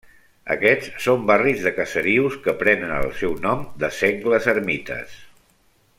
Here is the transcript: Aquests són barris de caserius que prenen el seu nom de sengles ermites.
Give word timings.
Aquests 0.53 0.87
són 1.07 1.27
barris 1.31 1.61
de 1.65 1.73
caserius 1.75 2.39
que 2.47 2.57
prenen 2.63 2.95
el 3.03 3.13
seu 3.21 3.37
nom 3.47 3.63
de 3.85 3.93
sengles 3.99 4.53
ermites. 4.55 5.19